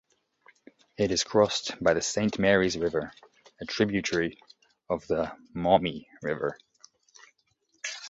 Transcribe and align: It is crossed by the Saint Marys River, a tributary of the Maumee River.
It 0.97 1.11
is 1.11 1.23
crossed 1.23 1.75
by 1.79 1.93
the 1.93 2.01
Saint 2.01 2.39
Marys 2.39 2.75
River, 2.75 3.13
a 3.61 3.65
tributary 3.65 4.39
of 4.89 5.05
the 5.05 5.31
Maumee 5.53 6.07
River. 6.23 6.57